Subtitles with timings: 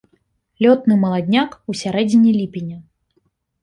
[0.65, 2.85] Лётны маладняк ў сярэдзіне ліпеня.